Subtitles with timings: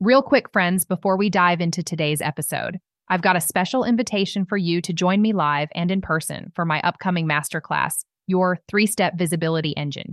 [0.00, 4.56] Real quick, friends, before we dive into today's episode, I've got a special invitation for
[4.56, 9.18] you to join me live and in person for my upcoming masterclass, Your Three Step
[9.18, 10.12] Visibility Engine.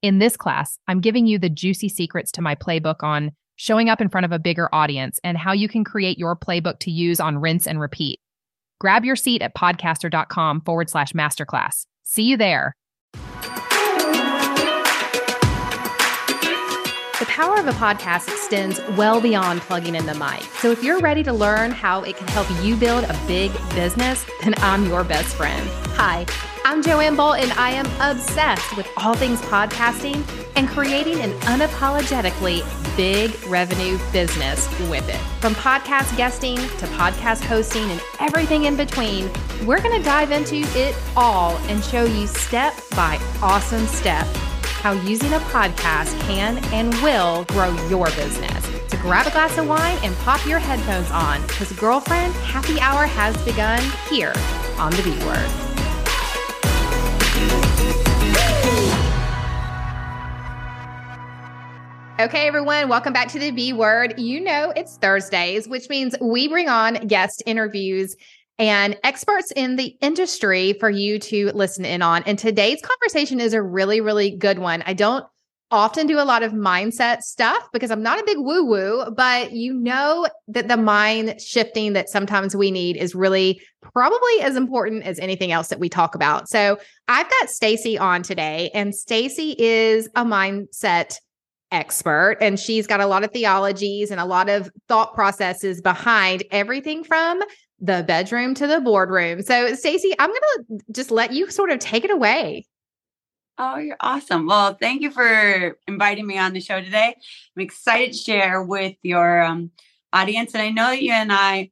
[0.00, 4.00] In this class, I'm giving you the juicy secrets to my playbook on showing up
[4.00, 7.18] in front of a bigger audience and how you can create your playbook to use
[7.18, 8.20] on rinse and repeat.
[8.78, 11.84] Grab your seat at podcasther.com forward slash masterclass.
[12.04, 12.76] See you there.
[17.30, 20.42] Power of a podcast extends well beyond plugging in the mic.
[20.58, 24.26] So if you're ready to learn how it can help you build a big business,
[24.42, 25.64] then I'm your best friend.
[25.94, 26.26] Hi,
[26.64, 30.24] I'm Joanne Bolt, and I am obsessed with all things podcasting
[30.56, 32.66] and creating an unapologetically
[32.96, 35.20] big revenue business with it.
[35.40, 39.30] From podcast guesting to podcast hosting and everything in between,
[39.64, 44.26] we're going to dive into it all and show you step by awesome step
[44.80, 48.64] how using a podcast can and will grow your business.
[48.88, 53.04] So grab a glass of wine and pop your headphones on because, girlfriend, happy hour
[53.04, 54.32] has begun here
[54.78, 55.50] on the B Word.
[62.18, 64.18] Okay, everyone, welcome back to the B Word.
[64.18, 68.16] You know it's Thursdays, which means we bring on guest interviews
[68.60, 72.22] and experts in the industry for you to listen in on.
[72.24, 74.82] And today's conversation is a really, really good one.
[74.84, 75.24] I don't
[75.70, 79.52] often do a lot of mindset stuff because I'm not a big woo woo, but
[79.52, 85.04] you know that the mind shifting that sometimes we need is really probably as important
[85.04, 86.48] as anything else that we talk about.
[86.48, 91.16] So I've got Stacy on today, and Stacy is a mindset
[91.72, 96.42] expert and she's got a lot of theologies and a lot of thought processes behind
[96.50, 97.40] everything from
[97.80, 99.42] the bedroom to the boardroom.
[99.42, 102.66] So, Stacy, I'm going to just let you sort of take it away.
[103.58, 104.46] Oh, you're awesome.
[104.46, 107.14] Well, thank you for inviting me on the show today.
[107.56, 109.70] I'm excited to share with your um,
[110.12, 110.54] audience.
[110.54, 111.70] And I know you and I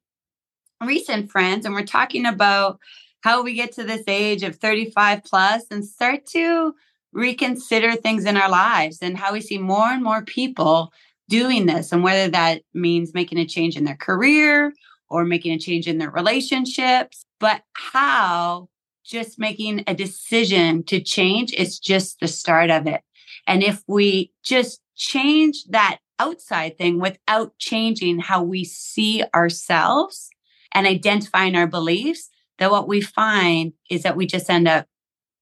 [0.83, 2.79] recent friends, and we're talking about
[3.21, 6.73] how we get to this age of 35 plus and start to
[7.11, 10.91] reconsider things in our lives and how we see more and more people
[11.27, 14.73] doing this, and whether that means making a change in their career
[15.09, 18.67] or making a change in their relationships, but how
[19.03, 23.01] just making a decision to change is just the start of it.
[23.47, 30.29] And if we just change that outside thing without changing how we see ourselves
[30.73, 34.85] and identifying our beliefs, then what we find is that we just end up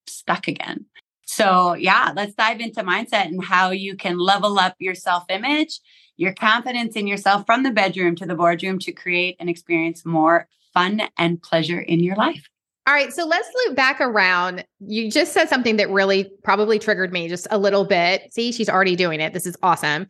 [0.06, 0.86] stuck again.
[1.28, 5.80] So, yeah, let's dive into mindset and how you can level up your self image
[6.18, 10.48] your confidence in yourself from the bedroom to the boardroom to create and experience more
[10.74, 12.50] fun and pleasure in your life.
[12.88, 14.66] All right, so let's loop back around.
[14.80, 18.34] You just said something that really probably triggered me just a little bit.
[18.34, 19.34] See, she's already doing it.
[19.34, 20.08] This is awesome.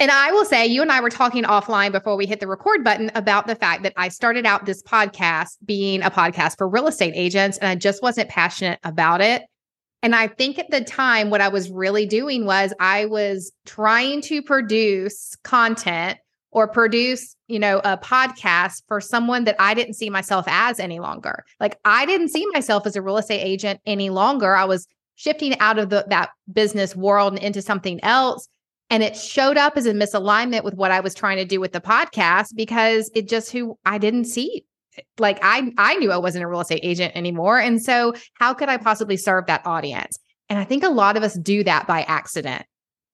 [0.00, 2.82] And I will say, you and I were talking offline before we hit the record
[2.82, 6.88] button about the fact that I started out this podcast being a podcast for real
[6.88, 9.44] estate agents, and I just wasn't passionate about it.
[10.02, 14.20] And I think at the time, what I was really doing was I was trying
[14.22, 16.18] to produce content
[16.50, 21.00] or produce, you know, a podcast for someone that I didn't see myself as any
[21.00, 21.44] longer.
[21.60, 24.54] Like I didn't see myself as a real estate agent any longer.
[24.54, 28.48] I was shifting out of the, that business world and into something else.
[28.90, 31.72] And it showed up as a misalignment with what I was trying to do with
[31.72, 34.64] the podcast because it just who I didn't see
[35.18, 37.58] like I I knew I wasn't a real estate agent anymore.
[37.58, 40.18] And so how could I possibly serve that audience?
[40.48, 42.64] And I think a lot of us do that by accident.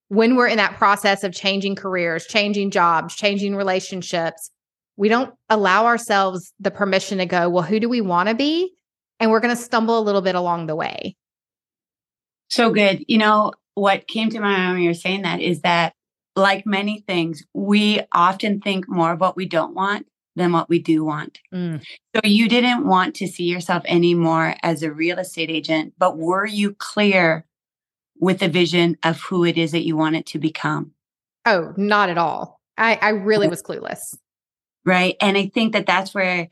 [0.09, 4.51] When we're in that process of changing careers, changing jobs, changing relationships,
[4.97, 8.73] we don't allow ourselves the permission to go, well, who do we want to be?
[9.19, 11.15] And we're going to stumble a little bit along the way.
[12.49, 13.05] So good.
[13.07, 15.93] You know, what came to my mind when you're saying that is that,
[16.35, 20.05] like many things, we often think more of what we don't want
[20.39, 21.39] than what we do want.
[21.53, 21.83] Mm.
[22.15, 26.47] So you didn't want to see yourself anymore as a real estate agent, but were
[26.47, 27.45] you clear
[28.19, 30.91] with the vision of who it is that you want it to become?
[31.45, 32.59] Oh, not at all.
[32.77, 34.15] I, I really was clueless.
[34.85, 35.15] Right.
[35.21, 36.47] And I think that that's where,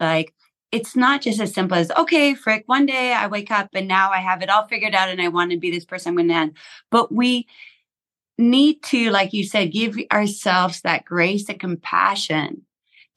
[0.00, 0.34] like,
[0.70, 4.10] it's not just as simple as, okay, Frick, one day I wake up and now
[4.10, 6.28] I have it all figured out and I want to be this person I'm going
[6.28, 6.56] to end.
[6.90, 7.46] But we
[8.36, 12.64] need to, like you said, give ourselves that grace and compassion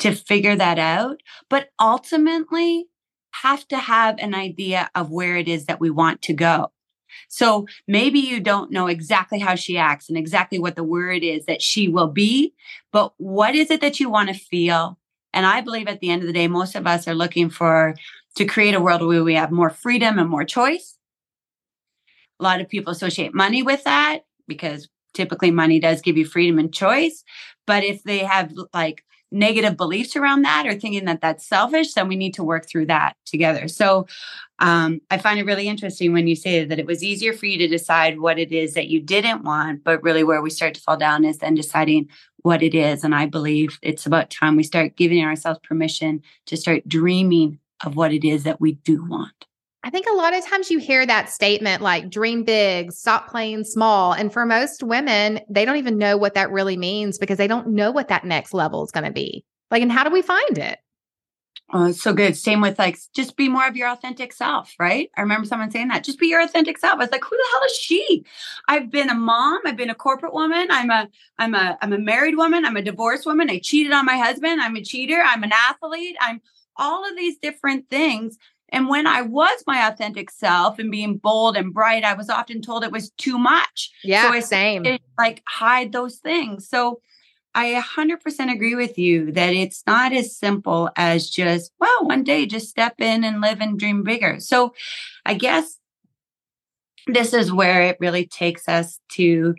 [0.01, 2.87] to figure that out, but ultimately
[3.33, 6.71] have to have an idea of where it is that we want to go.
[7.29, 11.45] So maybe you don't know exactly how she acts and exactly what the word is
[11.45, 12.53] that she will be,
[12.91, 14.97] but what is it that you want to feel?
[15.33, 17.93] And I believe at the end of the day, most of us are looking for
[18.35, 20.97] to create a world where we have more freedom and more choice.
[22.39, 26.57] A lot of people associate money with that because typically money does give you freedom
[26.57, 27.23] and choice.
[27.67, 32.07] But if they have like negative beliefs around that or thinking that that's selfish, then
[32.07, 33.67] we need to work through that together.
[33.67, 34.07] So
[34.59, 37.57] um, I find it really interesting when you say that it was easier for you
[37.57, 40.81] to decide what it is that you didn't want, but really where we start to
[40.81, 42.09] fall down is then deciding
[42.43, 43.03] what it is.
[43.03, 47.95] And I believe it's about time we start giving ourselves permission to start dreaming of
[47.95, 49.45] what it is that we do want.
[49.83, 53.63] I think a lot of times you hear that statement like dream big, stop playing
[53.63, 54.13] small.
[54.13, 57.67] And for most women, they don't even know what that really means because they don't
[57.69, 59.43] know what that next level is going to be.
[59.71, 60.79] Like, and how do we find it?
[61.73, 62.35] Oh, so good.
[62.35, 65.09] Same with like, just be more of your authentic self, right?
[65.15, 66.03] I remember someone saying that.
[66.03, 66.95] Just be your authentic self.
[66.95, 68.25] I was like, who the hell is she?
[68.67, 69.61] I've been a mom.
[69.65, 70.67] I've been a corporate woman.
[70.69, 71.07] I'm a,
[71.39, 72.65] I'm a, I'm a married woman.
[72.65, 73.49] I'm a divorced woman.
[73.49, 74.61] I cheated on my husband.
[74.61, 75.23] I'm a cheater.
[75.25, 76.17] I'm an athlete.
[76.19, 76.41] I'm
[76.75, 78.37] all of these different things.
[78.71, 82.61] And when I was my authentic self and being bold and bright, I was often
[82.61, 83.91] told it was too much.
[84.03, 84.99] Yeah, so I same.
[85.17, 86.69] like hide those things.
[86.69, 87.01] So
[87.53, 92.45] I 100% agree with you that it's not as simple as just, well, one day
[92.45, 94.39] just step in and live and dream bigger.
[94.39, 94.73] So
[95.25, 95.77] I guess
[97.07, 99.55] this is where it really takes us to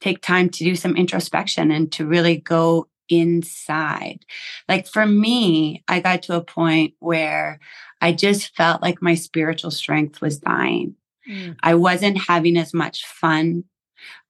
[0.00, 4.24] take time to do some introspection and to really go inside.
[4.68, 7.60] Like for me, I got to a point where
[8.00, 10.94] I just felt like my spiritual strength was dying.
[11.28, 11.56] Mm.
[11.62, 13.64] I wasn't having as much fun.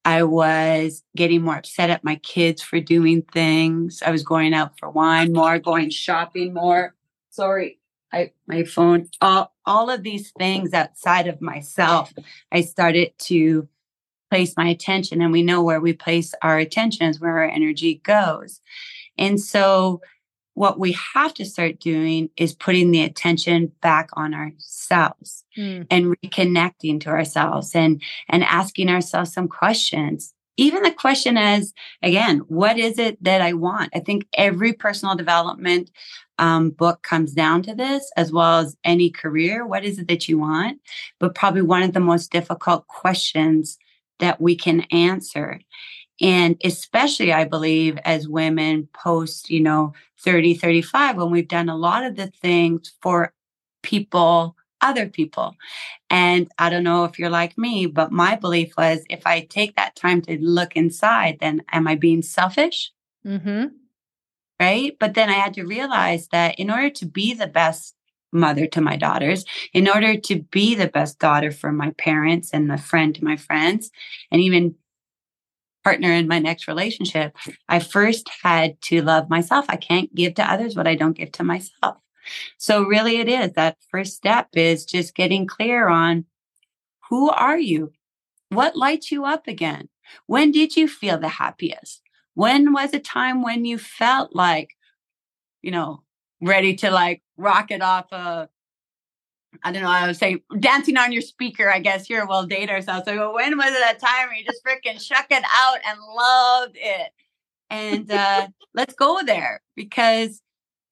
[0.05, 4.03] I was getting more upset at my kids for doing things.
[4.05, 6.95] I was going out for wine more, going shopping more.
[7.29, 7.79] Sorry,
[8.13, 9.09] I my phone.
[9.21, 12.13] All all of these things outside of myself,
[12.51, 13.69] I started to
[14.31, 18.01] place my attention, and we know where we place our attention is where our energy
[18.05, 18.61] goes.
[19.19, 20.01] And so
[20.55, 25.87] what we have to start doing is putting the attention back on ourselves mm.
[25.91, 31.73] and reconnecting to ourselves and and asking ourselves some questions even the question is
[32.03, 35.91] again what is it that i want i think every personal development
[36.39, 40.29] um, book comes down to this as well as any career what is it that
[40.29, 40.79] you want
[41.19, 43.79] but probably one of the most difficult questions
[44.21, 45.61] that we can answer
[46.21, 51.77] and especially, I believe, as women post, you know, 30, 35, when we've done a
[51.77, 53.33] lot of the things for
[53.83, 55.57] people, other people.
[56.11, 59.77] And I don't know if you're like me, but my belief was if I take
[59.77, 62.93] that time to look inside, then am I being selfish?
[63.27, 63.67] Mm-hmm.
[64.61, 64.95] Right.
[65.01, 67.95] But then I had to realize that in order to be the best
[68.33, 72.71] mother to my daughters, in order to be the best daughter for my parents and
[72.71, 73.91] the friend to my friends,
[74.31, 74.75] and even
[75.83, 77.35] partner in my next relationship,
[77.69, 79.65] I first had to love myself.
[79.69, 81.97] I can't give to others what I don't give to myself.
[82.59, 86.27] So really it is that first step is just getting clear on
[87.09, 87.93] who are you?
[88.51, 89.89] What lights you up again?
[90.27, 92.03] When did you feel the happiest?
[92.35, 94.77] When was a time when you felt like,
[95.63, 96.03] you know,
[96.41, 98.49] ready to like rocket off a
[99.65, 102.71] I don't know, I would say dancing on your speaker, I guess here we'll date
[102.71, 103.05] ourselves.
[103.07, 106.77] So when was it that time where you just freaking shuck it out and loved
[106.77, 107.13] it?
[107.69, 110.41] And uh, let's go there because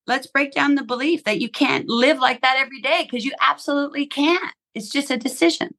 [0.07, 3.33] let's break down the belief that you can't live like that every day because you
[3.41, 4.53] absolutely can't.
[4.75, 5.71] It's just a decision.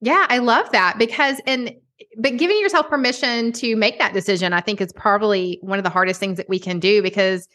[0.00, 1.76] Yeah, I love that because in
[2.16, 5.90] but giving yourself permission to make that decision, I think is probably one of the
[5.90, 7.48] hardest things that we can do because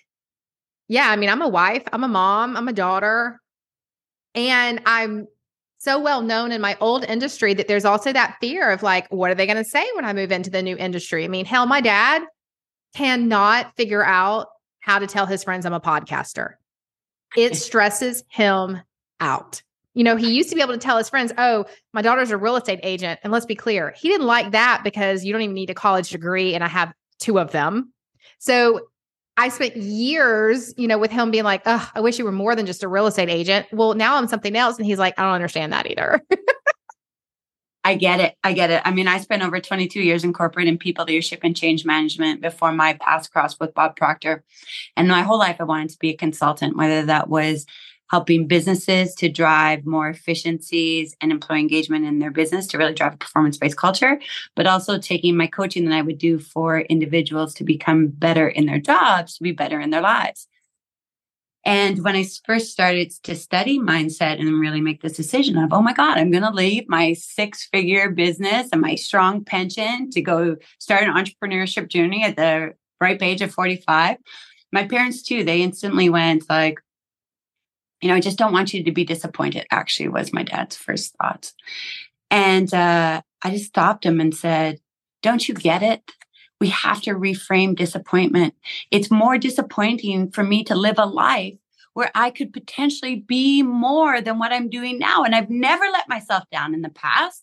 [0.87, 3.39] yeah, I mean, I'm a wife, I'm a mom, I'm a daughter,
[4.35, 5.27] and I'm
[5.79, 9.29] so well known in my old industry that there's also that fear of like, what
[9.29, 11.25] are they going to say when I move into the new industry?
[11.25, 12.23] I mean, hell, my dad
[12.95, 14.47] cannot figure out
[14.79, 16.53] how to tell his friends I'm a podcaster.
[17.35, 18.79] It stresses him
[19.19, 19.61] out.
[19.93, 22.37] You know, he used to be able to tell his friends, oh, my daughter's a
[22.37, 23.19] real estate agent.
[23.23, 26.09] And let's be clear, he didn't like that because you don't even need a college
[26.09, 26.55] degree.
[26.55, 27.93] And I have two of them.
[28.39, 28.81] So
[29.35, 32.65] I spent years, you know, with him being like, I wish you were more than
[32.65, 33.65] just a real estate agent.
[33.71, 34.77] Well, now I'm something else.
[34.77, 36.21] And he's like, I don't understand that either.
[37.83, 38.35] I get it.
[38.43, 38.81] I get it.
[38.85, 42.41] I mean, I spent over 22 years in corporate and people leadership and change management
[42.41, 44.43] before my paths crossed with Bob Proctor.
[44.95, 47.65] And my whole life, I wanted to be a consultant, whether that was
[48.13, 53.15] helping businesses to drive more efficiencies and employee engagement in their business to really drive
[53.15, 54.19] a performance based culture,
[54.55, 58.67] but also taking my coaching that I would do for individuals to become better in
[58.67, 60.47] their jobs, to be better in their lives.
[61.65, 65.81] And when I first started to study mindset and really make this decision of, oh
[65.81, 70.21] my God, I'm going to leave my six figure business and my strong pension to
[70.21, 74.17] go start an entrepreneurship journey at the ripe age of 45.
[74.71, 76.77] My parents, too, they instantly went like,
[78.03, 81.15] you know, I just don't want you to be disappointed, actually, was my dad's first
[81.15, 81.53] thought.
[82.29, 84.81] And uh, I just stopped him and said,
[85.21, 86.01] Don't you get it?
[86.59, 88.55] We have to reframe disappointment.
[88.91, 91.55] It's more disappointing for me to live a life
[91.93, 95.23] where I could potentially be more than what I'm doing now.
[95.23, 97.41] And I've never let myself down in the past.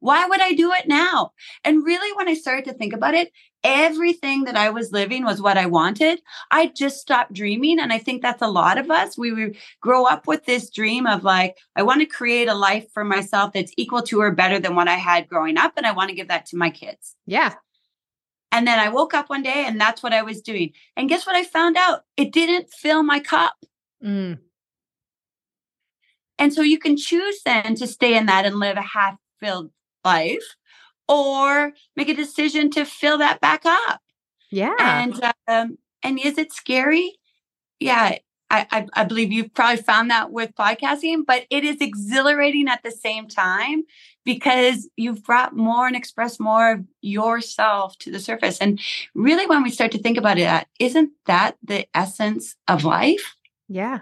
[0.00, 1.32] Why would I do it now?
[1.64, 3.32] And really, when I started to think about it,
[3.64, 6.20] everything that I was living was what I wanted.
[6.50, 7.80] I just stopped dreaming.
[7.80, 9.18] And I think that's a lot of us.
[9.18, 13.04] We grow up with this dream of like, I want to create a life for
[13.04, 15.72] myself that's equal to or better than what I had growing up.
[15.76, 17.16] And I want to give that to my kids.
[17.26, 17.54] Yeah.
[18.52, 20.72] And then I woke up one day and that's what I was doing.
[20.96, 22.02] And guess what I found out?
[22.16, 23.54] It didn't fill my cup.
[24.02, 24.38] Mm.
[26.38, 29.70] And so you can choose then to stay in that and live a half filled
[30.08, 30.56] life
[31.08, 34.00] or make a decision to fill that back up.
[34.50, 34.74] Yeah.
[34.78, 35.14] And
[35.46, 37.18] um, and is it scary?
[37.80, 38.18] Yeah,
[38.50, 42.82] I, I, I believe you've probably found that with podcasting, but it is exhilarating at
[42.82, 43.84] the same time
[44.24, 48.58] because you've brought more and expressed more of yourself to the surface.
[48.58, 48.80] And
[49.14, 53.36] really, when we start to think about it, isn't that the essence of life?
[53.68, 54.00] Yeah.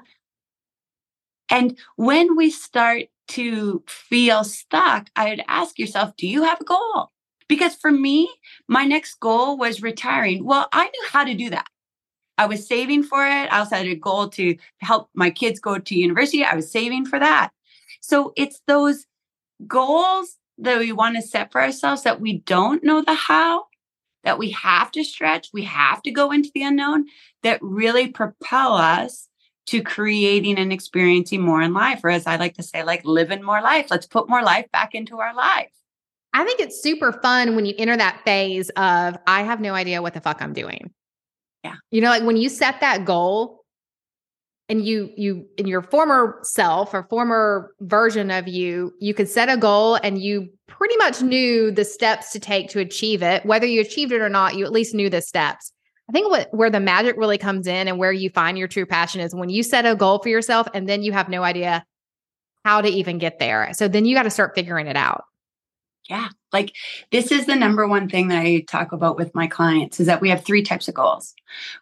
[1.49, 6.65] And when we start to feel stuck, I would ask yourself, do you have a
[6.65, 7.11] goal?
[7.49, 8.29] Because for me,
[8.69, 10.45] my next goal was retiring.
[10.45, 11.67] Well, I knew how to do that.
[12.39, 13.53] I was saving for it.
[13.53, 16.45] I also had a goal to help my kids go to university.
[16.45, 17.51] I was saving for that.
[18.01, 19.07] So it's those
[19.67, 23.65] goals that we want to set for ourselves that we don't know the how,
[24.25, 27.07] that we have to stretch, we have to go into the unknown
[27.43, 29.29] that really propel us
[29.67, 33.43] to creating and experiencing more in life, or as I like to say, like living
[33.43, 33.87] more life.
[33.91, 35.71] Let's put more life back into our life.
[36.33, 40.03] I think it's super fun when you enter that phase of, I have no idea
[40.03, 40.93] what the fuck I'm doing.
[41.65, 41.77] Yeah.
[41.91, 43.65] You know, like when you set that goal
[44.69, 49.49] and you, you, in your former self or former version of you, you could set
[49.49, 53.45] a goal and you pretty much knew the steps to take to achieve it.
[53.47, 55.73] Whether you achieved it or not, you at least knew the steps.
[56.09, 58.87] I think what where the magic really comes in and where you find your true
[58.87, 61.85] passion is when you set a goal for yourself and then you have no idea
[62.65, 63.71] how to even get there.
[63.73, 65.25] So then you got to start figuring it out.
[66.09, 66.29] Yeah.
[66.53, 66.73] Like
[67.11, 70.21] this is the number one thing that I talk about with my clients is that
[70.21, 71.35] we have three types of goals.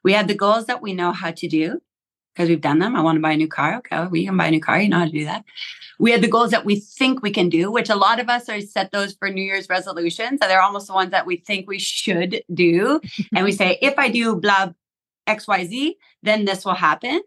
[0.02, 1.80] We have the goals that we know how to do
[2.34, 2.96] because we've done them.
[2.96, 3.76] I want to buy a new car.
[3.76, 4.80] Okay, we can buy a new car.
[4.80, 5.44] You know how to do that.
[5.98, 8.48] We have the goals that we think we can do, which a lot of us
[8.48, 10.40] are set those for New Year's resolutions.
[10.40, 13.00] So they're almost the ones that we think we should do.
[13.34, 14.72] and we say, if I do blah
[15.26, 17.20] XYZ, then this will happen.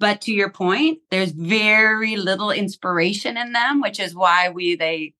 [0.00, 5.14] But to your point, there's very little inspiration in them, which is why we they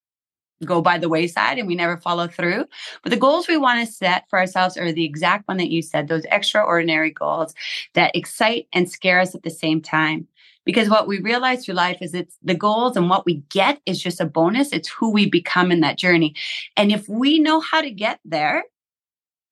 [0.64, 2.64] go by the wayside and we never follow through.
[3.02, 5.83] But the goals we want to set for ourselves are the exact one that you
[5.83, 7.54] said, those extraordinary goals
[7.95, 10.26] that excite and scare us at the same time.
[10.68, 14.02] Because what we realize through life is it's the goals and what we get is
[14.02, 14.70] just a bonus.
[14.70, 16.34] It's who we become in that journey.
[16.76, 18.64] And if we know how to get there,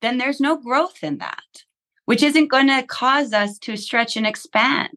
[0.02, 1.64] then there's no growth in that,
[2.04, 4.90] which isn't going to cause us to stretch and expand.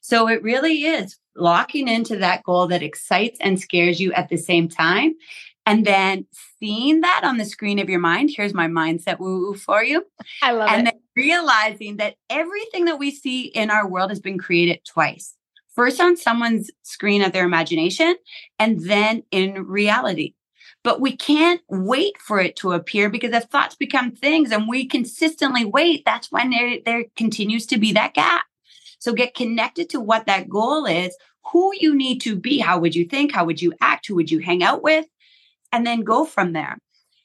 [0.00, 4.36] So it really is locking into that goal that excites and scares you at the
[4.36, 5.16] same time.
[5.66, 6.26] And then
[6.60, 10.06] seeing that on the screen of your mind, here's my mindset woo woo for you.
[10.40, 10.78] I love and it.
[10.78, 15.34] And then realizing that everything that we see in our world has been created twice
[15.78, 18.16] first on someone's screen of their imagination
[18.58, 20.34] and then in reality.
[20.82, 24.88] But we can't wait for it to appear because if thoughts become things and we
[24.88, 28.42] consistently wait, that's when there, there continues to be that gap.
[28.98, 31.16] So get connected to what that goal is,
[31.52, 32.58] who you need to be.
[32.58, 33.30] How would you think?
[33.30, 34.08] How would you act?
[34.08, 35.06] Who would you hang out with?
[35.70, 36.76] And then go from there.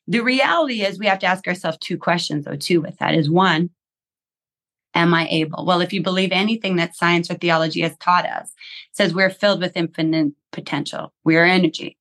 [0.07, 3.31] The reality is we have to ask ourselves two questions, though, too, with that is
[3.31, 3.71] one,
[4.93, 5.65] am I able?
[5.65, 8.51] Well, if you believe anything that science or theology has taught us,
[8.91, 11.13] says we're filled with infinite potential.
[11.23, 11.97] We are energy.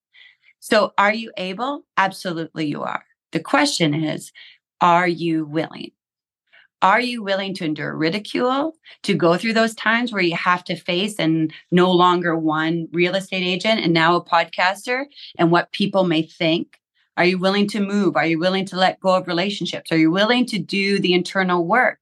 [0.60, 1.84] So are you able?
[1.96, 3.04] Absolutely you are.
[3.32, 4.32] The question is,
[4.80, 5.90] are you willing?
[6.82, 10.74] Are you willing to endure ridicule, to go through those times where you have to
[10.74, 15.04] face and no longer one real estate agent and now a podcaster
[15.38, 16.80] and what people may think?
[17.16, 18.16] Are you willing to move?
[18.16, 19.92] Are you willing to let go of relationships?
[19.92, 22.00] Are you willing to do the internal work?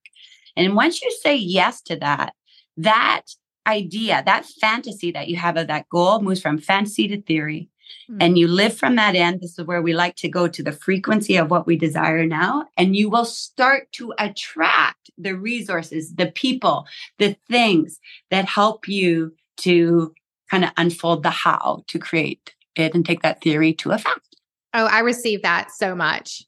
[0.61, 2.35] And once you say yes to that,
[2.77, 3.23] that
[3.67, 7.69] idea, that fantasy that you have of that goal moves from fantasy to theory.
[8.11, 8.19] Mm-hmm.
[8.21, 9.41] And you live from that end.
[9.41, 12.67] This is where we like to go to the frequency of what we desire now.
[12.77, 16.87] And you will start to attract the resources, the people,
[17.19, 17.99] the things
[18.31, 20.15] that help you to
[20.51, 24.37] kind of unfold the how to create it and take that theory to effect.
[24.73, 26.45] Oh, I receive that so much.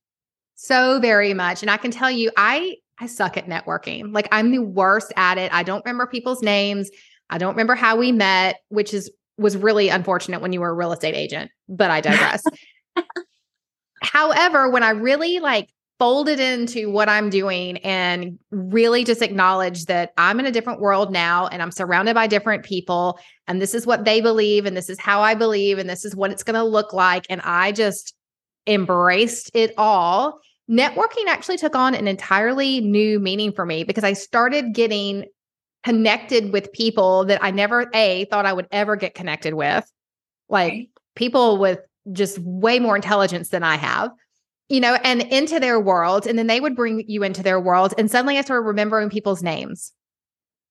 [0.54, 1.62] So very much.
[1.62, 4.14] And I can tell you, I I suck at networking.
[4.14, 5.52] Like I'm the worst at it.
[5.52, 6.88] I don't remember people's names.
[7.28, 10.75] I don't remember how we met, which is was really unfortunate when you were a
[10.75, 12.44] real estate agent, but I digress.
[14.02, 15.68] however, when I really like
[15.99, 21.12] folded into what I'm doing and really just acknowledge that I'm in a different world
[21.12, 23.18] now and I'm surrounded by different people
[23.49, 26.14] and this is what they believe and this is how I believe and this is
[26.14, 28.14] what it's going to look like and I just
[28.66, 30.40] embraced it all.
[30.71, 35.25] Networking actually took on an entirely new meaning for me because I started getting
[35.85, 39.85] connected with people that I never a thought I would ever get connected with.
[40.49, 41.81] Like people with
[42.12, 44.11] just way more intelligence than I have
[44.73, 46.26] you know, and into their world.
[46.26, 47.92] And then they would bring you into their world.
[47.99, 49.92] And suddenly I started remembering people's names.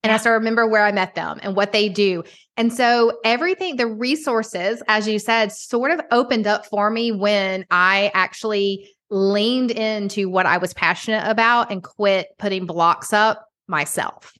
[0.02, 2.24] And I started remember where I met them and what they do.
[2.56, 7.64] And so everything, the resources, as you said, sort of opened up for me when
[7.70, 14.32] I actually leaned into what I was passionate about and quit putting blocks up myself.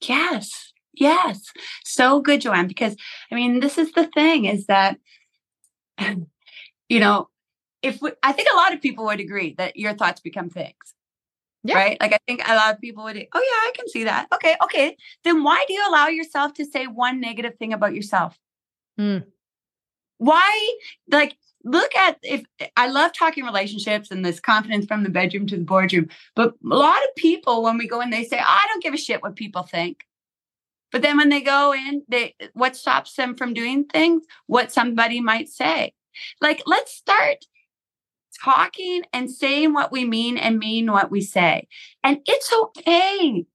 [0.00, 0.72] Yes.
[0.94, 1.42] Yes.
[1.84, 2.96] So good, Joanne, because
[3.30, 4.98] I mean, this is the thing is that,
[6.88, 7.28] you know,
[7.82, 10.74] if we, I think a lot of people would agree that your thoughts become things.
[11.64, 11.74] Yeah.
[11.74, 11.96] Right.
[12.00, 14.28] Like I think a lot of people would, oh, yeah, I can see that.
[14.32, 14.54] Okay.
[14.62, 14.96] Okay.
[15.24, 18.38] Then why do you allow yourself to say one negative thing about yourself?
[18.98, 19.24] Mm.
[20.18, 20.76] Why,
[21.10, 22.44] like, look at if
[22.76, 26.76] I love talking relationships and this confidence from the bedroom to the boardroom, but a
[26.76, 29.22] lot of people, when we go in, they say, oh, I don't give a shit
[29.22, 30.04] what people think.
[30.90, 34.24] But then when they go in, they what stops them from doing things?
[34.46, 35.94] What somebody might say.
[36.40, 37.44] Like, let's start
[38.42, 41.68] talking and saying what we mean and mean what we say.
[42.02, 43.46] And it's okay.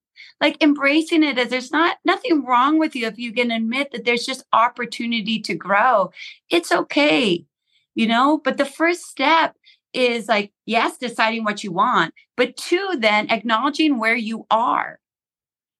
[0.41, 4.03] Like embracing it as there's not nothing wrong with you if you can admit that
[4.03, 6.11] there's just opportunity to grow.
[6.49, 7.45] It's okay,
[7.95, 8.39] you know?
[8.43, 9.55] But the first step
[9.93, 14.99] is like, yes, deciding what you want, but two, then acknowledging where you are.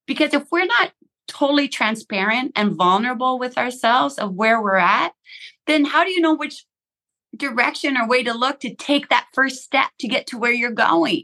[0.06, 0.92] Because if we're not
[1.28, 5.14] totally transparent and vulnerable with ourselves of where we're at,
[5.66, 6.66] then how do you know which
[7.36, 10.72] direction or way to look to take that first step to get to where you're
[10.72, 11.24] going.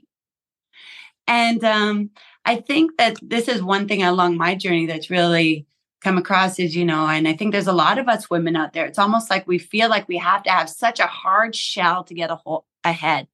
[1.27, 2.09] And um,
[2.45, 5.67] I think that this is one thing along my journey that's really
[6.01, 8.73] come across is, you know, and I think there's a lot of us women out
[8.73, 8.85] there.
[8.85, 12.13] It's almost like we feel like we have to have such a hard shell to
[12.13, 13.27] get a whole, ahead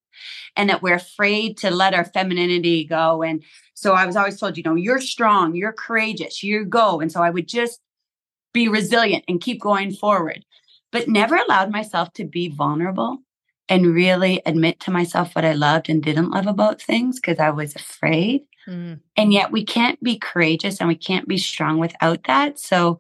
[0.56, 3.22] and that we're afraid to let our femininity go.
[3.22, 3.44] And
[3.76, 7.00] so I was always told, you know, you're strong, you're courageous, you go.
[7.00, 7.80] And so I would just
[8.54, 10.46] be resilient and keep going forward
[10.96, 13.18] but never allowed myself to be vulnerable
[13.68, 17.50] and really admit to myself what I loved and didn't love about things because I
[17.50, 18.44] was afraid.
[18.68, 19.00] Mm.
[19.16, 22.60] And yet we can't be courageous and we can't be strong without that.
[22.60, 23.00] So,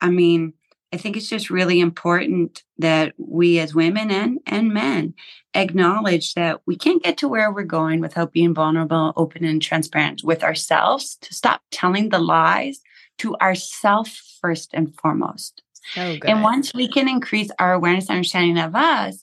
[0.00, 0.54] I mean,
[0.92, 5.14] I think it's just really important that we as women and, and men
[5.54, 10.22] acknowledge that we can't get to where we're going without being vulnerable, open, and transparent
[10.24, 12.80] with ourselves to stop telling the lies
[13.18, 15.62] to ourselves first and foremost.
[15.94, 19.22] So and once we can increase our awareness and understanding of us,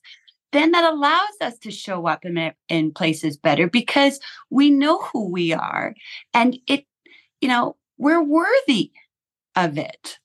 [0.51, 5.29] then that allows us to show up in, in places better because we know who
[5.29, 5.93] we are
[6.33, 6.85] and it,
[7.41, 8.91] you know, we're worthy
[9.55, 10.19] of it.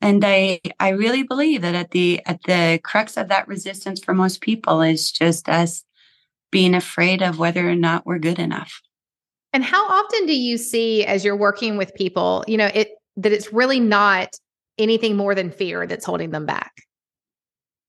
[0.00, 4.12] And I, I really believe that at the at the crux of that resistance for
[4.12, 5.82] most people is just us
[6.50, 8.82] being afraid of whether or not we're good enough.
[9.54, 13.32] And how often do you see as you're working with people, you know, it that
[13.32, 14.28] it's really not
[14.78, 16.72] anything more than fear that's holding them back?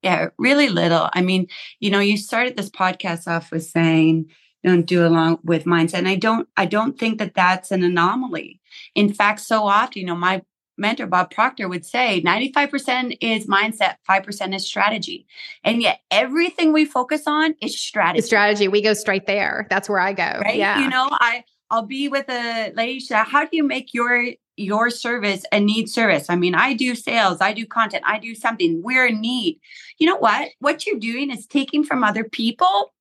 [0.05, 1.09] Yeah, really little.
[1.13, 1.47] I mean,
[1.79, 4.29] you know, you started this podcast off with saying,
[4.63, 5.95] don't do along with mindset.
[5.95, 8.61] And I don't, I don't think that that's an anomaly.
[8.93, 10.43] In fact, so often, you know, my
[10.77, 15.25] mentor Bob Proctor would say 95% is mindset, 5% is strategy.
[15.63, 18.27] And yet everything we focus on is strategy.
[18.27, 18.67] Strategy.
[18.67, 19.65] We go straight there.
[19.71, 20.39] That's where I go.
[20.43, 20.57] Right.
[20.57, 20.81] Yeah.
[20.81, 22.99] You know, I I'll be with a lady.
[22.99, 26.29] She said, How do you make your your service a need service.
[26.29, 28.81] I mean, I do sales, I do content, I do something.
[28.81, 29.59] We're in need.
[29.97, 30.49] You know what?
[30.59, 32.93] What you're doing is taking from other people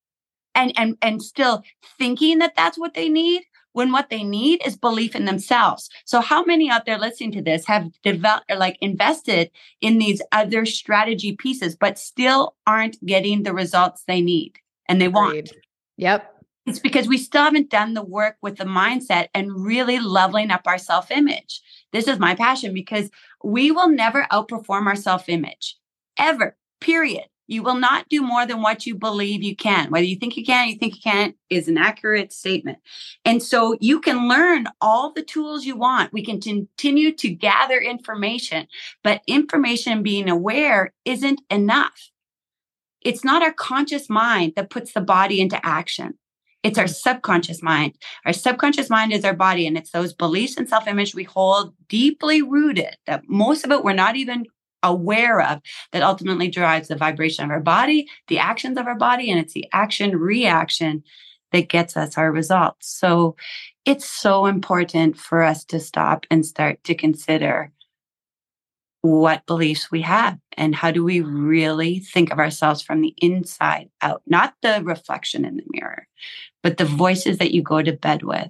[0.55, 1.63] and and and still
[1.99, 5.91] thinking that that's what they need when what they need is belief in themselves.
[6.05, 10.23] So how many out there listening to this have developed or like invested in these
[10.33, 15.53] other strategy pieces but still aren't getting the results they need and they want?
[15.97, 16.31] Yep.
[16.67, 20.63] It's because we still haven't done the work with the mindset and really leveling up
[20.67, 21.61] our self image.
[21.93, 23.11] This is my passion because
[23.43, 25.77] we will never outperform our self image
[26.19, 27.25] ever, period.
[27.47, 29.91] You will not do more than what you believe you can.
[29.91, 32.79] Whether you think you can, you think you can't is an accurate statement.
[33.25, 36.13] And so you can learn all the tools you want.
[36.13, 38.67] We can continue to gather information,
[39.03, 42.11] but information being aware isn't enough.
[43.03, 46.19] It's not our conscious mind that puts the body into action.
[46.63, 47.95] It's our subconscious mind.
[48.25, 51.75] Our subconscious mind is our body, and it's those beliefs and self image we hold
[51.91, 54.47] deeply rooted that most of it we're not even
[54.85, 55.61] aware of
[55.93, 59.55] that ultimately drives the vibration of our body, the actions of our body, and it's
[59.55, 61.03] the action reaction
[61.53, 62.89] that gets us our results.
[62.89, 63.37] So
[63.85, 67.73] it's so important for us to stop and start to consider
[69.03, 73.91] what beliefs we have and how do we really think of ourselves from the inside
[74.01, 76.07] out, not the reflection in the mirror,
[76.63, 78.49] but the voices that you go to bed with.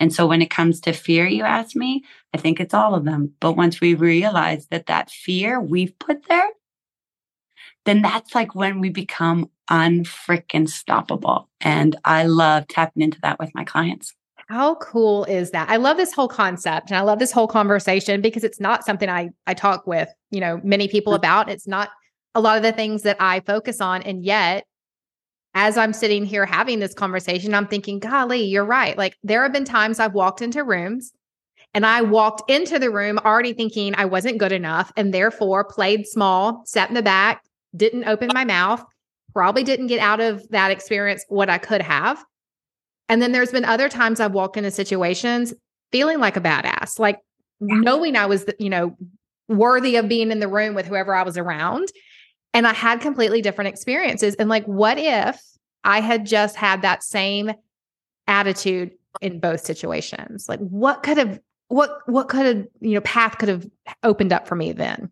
[0.00, 2.02] And so when it comes to fear, you ask me,
[2.34, 3.34] I think it's all of them.
[3.38, 6.48] But once we realize that that fear we've put there,
[7.84, 11.46] then that's like when we become unfreaking stoppable.
[11.60, 14.14] And I love tapping into that with my clients.
[14.48, 15.68] How cool is that?
[15.70, 19.08] I love this whole concept and I love this whole conversation because it's not something
[19.08, 21.16] I I talk with, you know, many people mm.
[21.16, 21.48] about.
[21.48, 21.90] It's not
[22.34, 24.64] a lot of the things that I focus on and yet
[25.54, 28.96] as I'm sitting here having this conversation, I'm thinking, golly, you're right.
[28.96, 31.12] Like there have been times I've walked into rooms
[31.74, 36.06] and I walked into the room already thinking I wasn't good enough and therefore played
[36.06, 37.42] small, sat in the back,
[37.76, 38.84] didn't open my mouth,
[39.32, 42.24] probably didn't get out of that experience what I could have.
[43.08, 45.52] And then there's been other times I've walked into situations
[45.90, 47.18] feeling like a badass, like
[47.60, 47.74] yeah.
[47.76, 48.96] knowing I was, you know,
[49.48, 51.88] worthy of being in the room with whoever I was around.
[52.52, 54.34] And I had completely different experiences.
[54.34, 55.40] And like, what if
[55.84, 57.52] I had just had that same
[58.26, 60.48] attitude in both situations?
[60.48, 63.66] Like, what could have, what, what could have, you know, path could have
[64.02, 65.10] opened up for me then?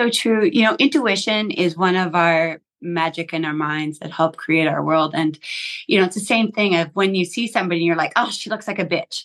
[0.00, 0.44] So true.
[0.44, 4.82] You know, intuition is one of our magic in our minds that help create our
[4.84, 5.12] world.
[5.14, 5.38] And,
[5.86, 8.30] you know, it's the same thing of when you see somebody and you're like, oh,
[8.30, 9.24] she looks like a bitch.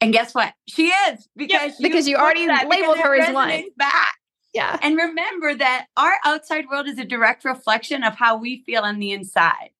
[0.00, 0.52] And guess what?
[0.66, 3.64] She is because because you, you already labeled her as one.
[3.76, 4.16] Back.
[4.54, 4.78] Yeah.
[4.82, 9.00] And remember that our outside world is a direct reflection of how we feel on
[9.00, 9.70] the inside.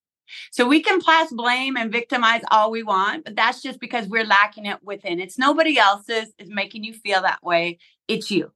[0.51, 4.25] So we can pass blame and victimize all we want, but that's just because we're
[4.25, 5.21] lacking it within.
[5.21, 7.79] It's nobody else's is making you feel that way.
[8.09, 8.51] It's you.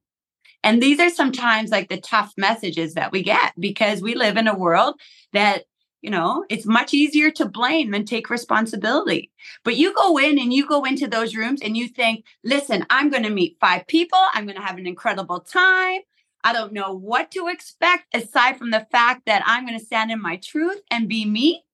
[0.61, 4.47] And these are sometimes like the tough messages that we get because we live in
[4.47, 4.95] a world
[5.31, 5.63] that,
[6.01, 9.31] you know, it's much easier to blame than take responsibility.
[9.63, 13.09] But you go in and you go into those rooms and you think, listen, I'm
[13.09, 14.19] going to meet five people.
[14.33, 16.01] I'm going to have an incredible time.
[16.43, 20.11] I don't know what to expect aside from the fact that I'm going to stand
[20.11, 21.65] in my truth and be me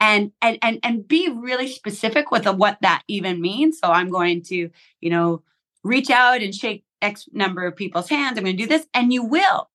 [0.00, 3.78] and and and and be really specific with what that even means.
[3.78, 5.42] So I'm going to, you know,
[5.82, 8.36] reach out and shake X number of people's hands.
[8.36, 8.86] I'm going to do this.
[8.94, 9.70] And you will.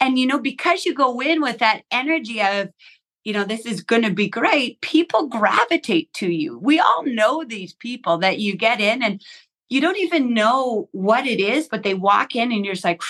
[0.00, 2.70] And, you know, because you go in with that energy of,
[3.22, 6.58] you know, this is going to be great, people gravitate to you.
[6.58, 9.22] We all know these people that you get in and
[9.68, 13.02] you don't even know what it is, but they walk in and you're just like,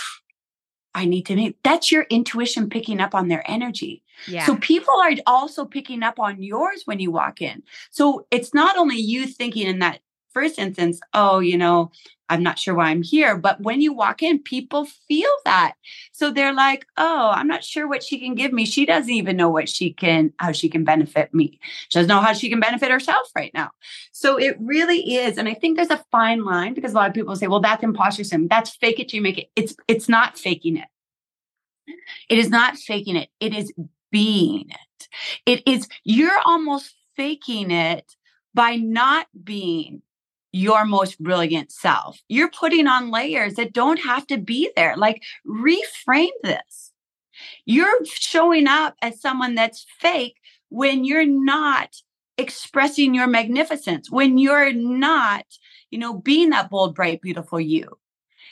[0.94, 4.02] I need to make that's your intuition picking up on their energy.
[4.28, 4.46] Yeah.
[4.46, 7.64] So people are also picking up on yours when you walk in.
[7.90, 10.00] So it's not only you thinking in that
[10.34, 11.90] first instance, oh, you know,
[12.28, 13.36] I'm not sure why I'm here.
[13.36, 15.74] But when you walk in, people feel that.
[16.12, 18.64] So they're like, oh, I'm not sure what she can give me.
[18.66, 21.58] She doesn't even know what she can, how she can benefit me.
[21.88, 23.70] She doesn't know how she can benefit herself right now.
[24.12, 25.38] So it really is.
[25.38, 27.82] And I think there's a fine line because a lot of people say, well, that's
[27.82, 28.48] imposter syndrome.
[28.48, 29.50] That's fake it till you make it.
[29.54, 30.88] It's it's not faking it.
[32.28, 33.28] It is not faking it.
[33.40, 33.72] It is
[34.10, 35.08] being it.
[35.44, 38.16] It is, you're almost faking it
[38.54, 40.02] by not being
[40.54, 42.22] your most brilliant self.
[42.28, 44.96] You're putting on layers that don't have to be there.
[44.96, 46.92] Like, reframe this.
[47.66, 50.36] You're showing up as someone that's fake
[50.68, 51.96] when you're not
[52.38, 55.44] expressing your magnificence, when you're not,
[55.90, 57.98] you know, being that bold, bright, beautiful you.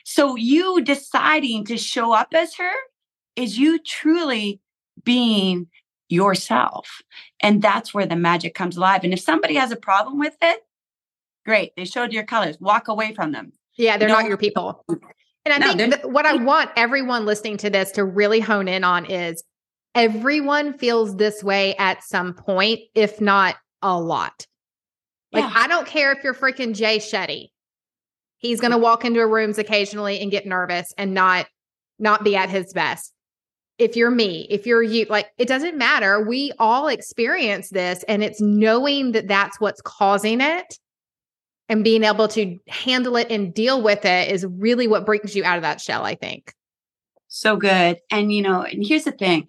[0.04, 2.72] So, you deciding to show up as her
[3.36, 4.60] is you truly
[5.04, 5.68] being
[6.08, 7.00] yourself.
[7.38, 9.04] And that's where the magic comes alive.
[9.04, 10.62] And if somebody has a problem with it,
[11.44, 11.72] Great.
[11.76, 12.56] They showed your colors.
[12.60, 13.52] Walk away from them.
[13.76, 14.14] Yeah, they're no.
[14.14, 14.84] not your people.
[15.44, 18.68] And I no, think th- what I want everyone listening to this to really hone
[18.68, 19.42] in on is
[19.94, 24.46] everyone feels this way at some point, if not a lot.
[25.32, 25.52] Like, yeah.
[25.54, 27.48] I don't care if you're freaking Jay Shetty.
[28.38, 31.46] He's going to walk into rooms occasionally and get nervous and not
[31.98, 33.12] not be at his best.
[33.78, 36.20] If you're me, if you're you, like it doesn't matter.
[36.20, 40.78] We all experience this and it's knowing that that's what's causing it
[41.68, 45.44] and being able to handle it and deal with it is really what brings you
[45.44, 46.52] out of that shell, I think.
[47.28, 47.98] So good.
[48.10, 49.48] And, you know, and here's the thing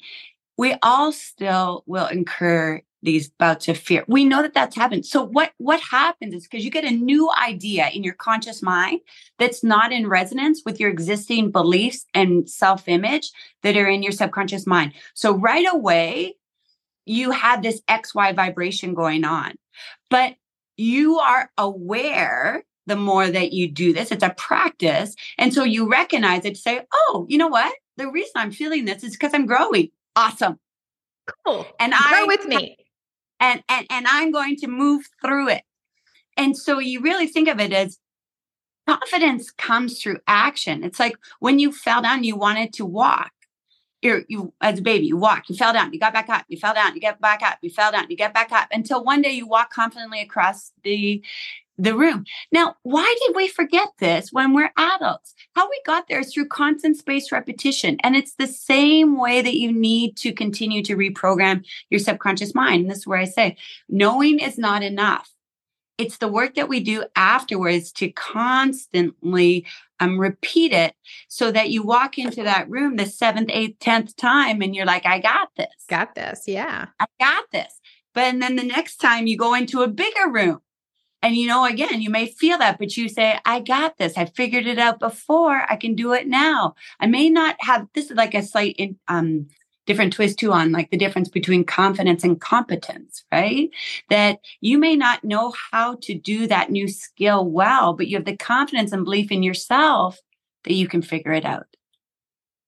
[0.58, 4.06] we all still will incur these bouts of fear.
[4.08, 5.06] We know that that's happened.
[5.06, 9.02] So what what happens is because you get a new idea in your conscious mind
[9.38, 13.30] that's not in resonance with your existing beliefs and self-image
[13.62, 14.94] that are in your subconscious mind.
[15.14, 16.36] So right away
[17.06, 19.56] you had this XY vibration going on.
[20.10, 20.36] But
[20.78, 24.12] you are aware the more that you do this.
[24.12, 25.16] It's a practice.
[25.38, 27.74] And so you recognize it, say, oh, you know what?
[27.98, 29.90] The reason I'm feeling this is because I'm growing.
[30.16, 30.60] Awesome.
[31.46, 31.66] Cool.
[31.80, 32.78] And Grow I with me.
[33.40, 35.64] and and and I'm going to move through it.
[36.36, 38.00] And so you really think of it as
[38.88, 40.84] confidence comes through action.
[40.84, 43.32] It's like when you fell down, you wanted to walk.
[44.04, 46.58] You're, you as a baby, you walk, you fell down, you got back up, you
[46.58, 49.22] fell down, you get back up, you fell down, you get back up until one
[49.22, 51.24] day you walk confidently across the
[51.78, 52.24] the room.
[52.52, 55.34] Now, why did we forget this when we're adults?
[55.56, 57.98] How we got there is through constant spaced repetition.
[58.04, 62.84] And it's the same way that you need to continue to reprogram your subconscious mind.
[62.84, 63.58] And this is where I say,
[63.90, 65.32] knowing is not enough.
[65.98, 69.66] It's the work that we do afterwards to constantly
[70.00, 70.96] um, repeat it
[71.28, 75.06] so that you walk into that room the seventh, eighth, tenth time and you're like,
[75.06, 75.68] I got this.
[75.88, 76.44] Got this.
[76.48, 76.88] Yeah.
[77.00, 77.80] I got this.
[78.14, 80.62] But and then the next time you go into a bigger room
[81.24, 84.18] and you know, again, you may feel that, but you say, I got this.
[84.18, 85.64] I figured it out before.
[85.70, 86.76] I can do it now.
[87.00, 89.48] I may not have this is like a slight in, um,
[89.86, 93.70] different twist too on like the difference between confidence and competence, right?
[94.10, 98.26] That you may not know how to do that new skill well, but you have
[98.26, 100.20] the confidence and belief in yourself
[100.64, 101.68] that you can figure it out.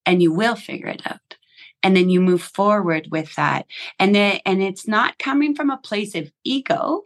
[0.05, 1.37] And you will figure it out.
[1.81, 3.65] And then you move forward with that.
[3.99, 7.05] And then and it's not coming from a place of ego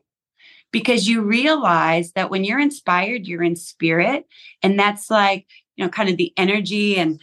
[0.71, 4.25] because you realize that when you're inspired, you're in spirit.
[4.61, 7.19] And that's like, you know, kind of the energy and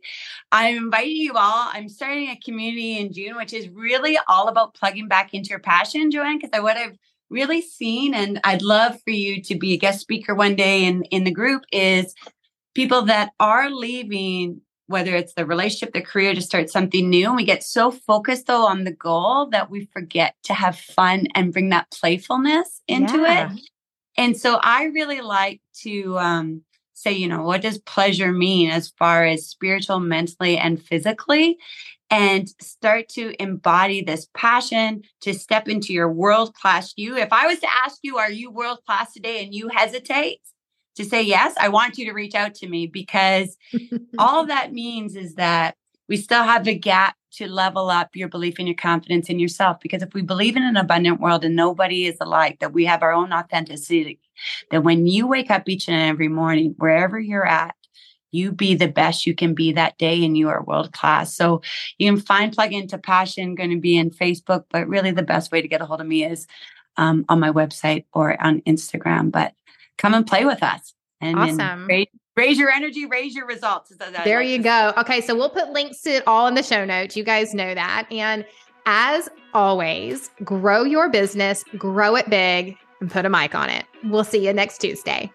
[0.53, 1.69] I'm inviting you all.
[1.73, 5.59] I'm starting a community in June, which is really all about plugging back into your
[5.59, 6.97] passion, Joanne, because what I've
[7.29, 11.03] really seen, and I'd love for you to be a guest speaker one day in,
[11.05, 12.15] in the group, is
[12.73, 17.27] people that are leaving whether it's the relationship, the career, to start something new.
[17.27, 21.27] And we get so focused though on the goal that we forget to have fun
[21.35, 23.53] and bring that playfulness into Yeah.
[23.53, 23.61] it.
[24.17, 28.89] And so I really like to um, say, you know, what does pleasure mean as
[28.89, 31.57] far as spiritual, mentally, and physically?
[32.09, 37.15] And start to embody this passion to step into your world class you.
[37.15, 39.43] If I was to ask you, are you world class today?
[39.43, 40.39] And you hesitate
[40.95, 43.57] to say yes, I want you to reach out to me because
[44.17, 45.75] all that means is that
[46.07, 49.77] we still have a gap to level up your belief and your confidence in yourself.
[49.79, 53.03] Because if we believe in an abundant world and nobody is alike, that we have
[53.03, 54.19] our own authenticity,
[54.71, 57.75] that when you wake up each and every morning, wherever you're at,
[58.31, 61.35] you be the best you can be that day and you are world class.
[61.35, 61.61] So
[61.97, 65.51] you can find Plug Into Passion, going to be in Facebook, but really the best
[65.51, 66.47] way to get a hold of me is
[66.97, 69.31] um, on my website or on Instagram.
[69.31, 69.53] But
[69.99, 70.93] come and play with us.
[71.21, 73.91] And, and raise, raise your energy, raise your results.
[74.23, 74.93] There you go.
[74.97, 77.15] Okay, so we'll put links to it all in the show notes.
[77.15, 78.07] You guys know that.
[78.09, 78.45] And
[78.85, 83.85] as always, grow your business, grow it big, and put a mic on it.
[84.05, 85.29] We'll see you next Tuesday.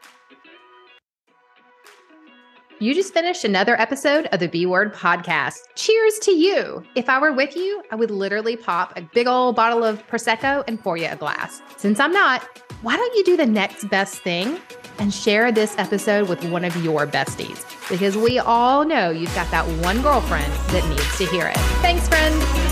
[2.80, 5.58] You just finished another episode of the B Word podcast.
[5.76, 6.82] Cheers to you.
[6.96, 10.64] If I were with you, I would literally pop a big old bottle of Prosecco
[10.66, 11.62] and pour you a glass.
[11.76, 14.60] Since I'm not, why don't you do the next best thing
[14.98, 17.64] and share this episode with one of your besties?
[17.88, 21.56] Because we all know you've got that one girlfriend that needs to hear it.
[21.80, 22.63] Thanks, friend.